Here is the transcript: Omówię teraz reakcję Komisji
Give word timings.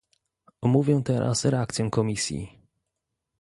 Omówię 0.61 1.01
teraz 1.05 1.45
reakcję 1.45 1.89
Komisji 1.89 2.61